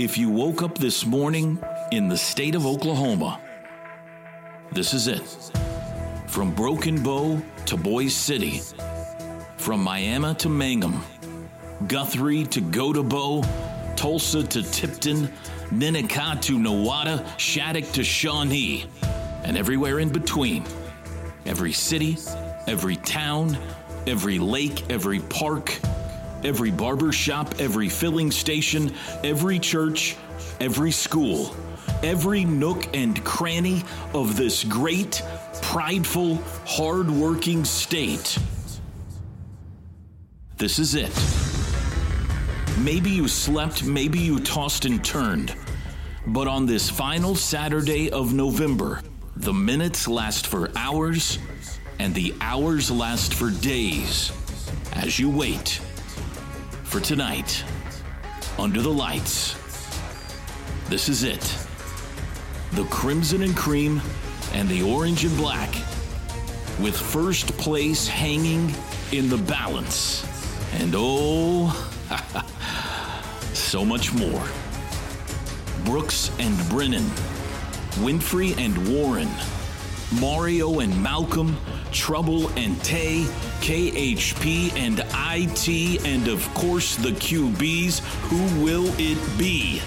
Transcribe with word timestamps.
If 0.00 0.16
you 0.16 0.30
woke 0.30 0.62
up 0.62 0.78
this 0.78 1.04
morning 1.04 1.62
in 1.92 2.08
the 2.08 2.16
state 2.16 2.54
of 2.54 2.64
Oklahoma, 2.64 3.38
this 4.72 4.94
is 4.94 5.08
it. 5.08 5.20
From 6.26 6.54
Broken 6.54 7.02
Bow 7.02 7.42
to 7.66 7.76
Boise 7.76 8.08
City, 8.08 8.62
from 9.58 9.84
Miami 9.84 10.34
to 10.36 10.48
Mangum, 10.48 11.04
Guthrie 11.86 12.44
to 12.44 12.62
Gotebo, 12.62 13.46
Tulsa 13.94 14.42
to 14.42 14.62
Tipton, 14.62 15.30
Ninnekah 15.68 16.40
to 16.44 16.58
Nowata, 16.58 17.22
Shattuck 17.38 17.92
to 17.92 18.02
Shawnee, 18.02 18.86
and 19.44 19.58
everywhere 19.58 19.98
in 19.98 20.08
between. 20.08 20.64
Every 21.44 21.72
city, 21.72 22.16
every 22.66 22.96
town, 22.96 23.58
every 24.06 24.38
lake, 24.38 24.90
every 24.90 25.20
park, 25.20 25.78
every 26.44 26.70
barber 26.70 27.12
shop, 27.12 27.54
every 27.58 27.88
filling 27.88 28.30
station, 28.30 28.92
every 29.24 29.58
church, 29.58 30.16
every 30.60 30.90
school, 30.90 31.54
every 32.02 32.44
nook 32.44 32.88
and 32.94 33.22
cranny 33.24 33.82
of 34.14 34.36
this 34.36 34.64
great, 34.64 35.22
prideful, 35.62 36.36
hard-working 36.66 37.64
state. 37.64 38.38
This 40.56 40.78
is 40.78 40.94
it. 40.94 41.12
Maybe 42.78 43.10
you 43.10 43.28
slept, 43.28 43.84
maybe 43.84 44.18
you 44.18 44.40
tossed 44.40 44.84
and 44.84 45.04
turned. 45.04 45.54
But 46.26 46.48
on 46.48 46.66
this 46.66 46.88
final 46.88 47.34
Saturday 47.34 48.10
of 48.10 48.34
November, 48.34 49.02
the 49.36 49.52
minutes 49.52 50.06
last 50.06 50.46
for 50.46 50.70
hours 50.76 51.38
and 51.98 52.14
the 52.14 52.34
hours 52.40 52.90
last 52.90 53.34
for 53.34 53.50
days 53.50 54.32
as 54.92 55.18
you 55.18 55.30
wait 55.30 55.80
for 56.90 56.98
tonight 56.98 57.62
under 58.58 58.82
the 58.82 58.90
lights. 58.90 59.54
This 60.88 61.08
is 61.08 61.22
it. 61.22 61.56
The 62.72 62.82
crimson 62.90 63.42
and 63.42 63.56
cream 63.56 64.02
and 64.54 64.68
the 64.68 64.82
orange 64.82 65.24
and 65.24 65.36
black 65.36 65.72
with 66.80 66.96
first 66.96 67.56
place 67.58 68.08
hanging 68.08 68.74
in 69.12 69.28
the 69.28 69.38
balance. 69.38 70.26
And 70.80 70.92
oh, 70.96 71.70
so 73.52 73.84
much 73.84 74.12
more. 74.12 74.44
Brooks 75.84 76.32
and 76.40 76.58
Brennan, 76.68 77.04
Winfrey 78.02 78.58
and 78.58 78.92
Warren, 78.92 79.28
Mario 80.18 80.80
and 80.80 81.02
Malcolm, 81.02 81.56
Trouble 81.92 82.48
and 82.58 82.82
Tay, 82.82 83.24
KHP 83.60 84.72
and 84.74 85.04
IT, 85.32 86.04
and 86.04 86.28
of 86.28 86.52
course 86.54 86.96
the 86.96 87.10
QBs. 87.10 88.00
Who 88.28 88.64
will 88.64 88.86
it 88.98 89.38
be? 89.38 89.80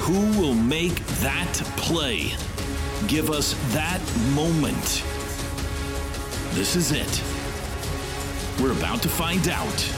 Who 0.00 0.38
will 0.40 0.54
make 0.54 0.94
that 1.20 1.52
play? 1.76 2.32
Give 3.08 3.30
us 3.30 3.54
that 3.72 4.00
moment. 4.34 5.04
This 6.54 6.76
is 6.76 6.92
it. 6.92 7.22
We're 8.60 8.72
about 8.72 9.02
to 9.02 9.08
find 9.08 9.48
out. 9.48 9.94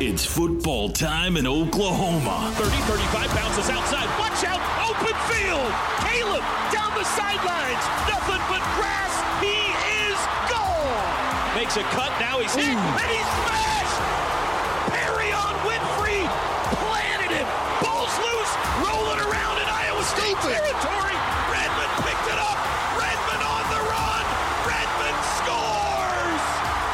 It's 0.00 0.24
football 0.24 0.88
time 0.88 1.36
in 1.36 1.46
Oklahoma. 1.46 2.52
30, 2.56 2.70
35 2.70 3.36
bounces 3.36 3.70
outside. 3.70 4.11
Makes 11.72 11.88
a 11.88 11.96
cut. 11.96 12.12
Now 12.20 12.38
he's 12.38 12.52
hit. 12.52 12.68
And 12.68 13.08
he's 13.08 13.30
smashed. 13.40 14.00
Perrion 14.92 15.56
Winfrey. 15.64 16.20
Planted 16.84 17.32
him. 17.32 17.48
Ball's 17.80 18.12
loose. 18.20 18.52
Rolling 18.84 19.16
around 19.24 19.56
in 19.56 19.64
Iowa 19.64 20.04
State 20.04 20.36
territory. 20.44 21.16
Redmond 21.48 21.92
picked 22.04 22.28
it 22.28 22.36
up. 22.36 22.60
Redmond 23.00 23.40
on 23.40 23.64
the 23.72 23.80
run. 23.88 24.24
Redmond 24.68 25.16
scores. 25.40 26.44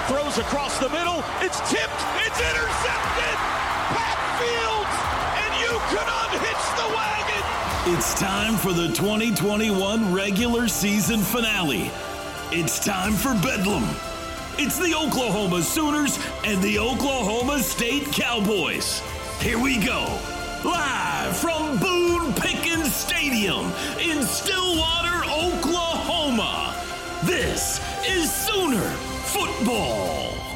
Throws 0.06 0.38
across 0.38 0.78
the 0.78 0.90
middle. 0.90 1.26
It's 1.42 1.58
tipped. 1.66 2.02
It's 2.22 2.38
intercepted. 2.38 3.34
Pat 3.98 4.19
Fields. 4.38 4.94
And 5.42 5.50
you 5.58 5.75
can 5.90 6.06
unhitch 6.06 6.66
the 6.78 6.86
wagon. 6.94 7.98
It's 7.98 8.14
time 8.14 8.54
for 8.54 8.72
the 8.72 8.94
2021 8.94 10.14
regular 10.14 10.69
season 10.69 11.19
finale. 11.19 11.90
It's 12.52 12.78
time 12.78 13.14
for 13.14 13.34
Bedlam. 13.42 13.82
It's 14.60 14.76
the 14.76 14.93
Oklahoma 14.93 15.62
Sooners 15.62 16.19
and 16.44 16.60
the 16.60 16.81
Oklahoma 16.81 17.60
State 17.60 18.06
Cowboys. 18.06 19.00
Here 19.40 19.56
we 19.56 19.78
go. 19.78 20.19
Live 20.64 21.37
from 21.37 21.78
Boone 21.78 22.34
Pickens 22.34 22.93
Stadium 22.93 23.66
in 24.00 24.25
Stillwater, 24.25 25.25
Oklahoma. 25.31 26.75
This 27.25 27.81
is 28.05 28.32
Sooner 28.32 28.90
Football. 29.26 30.48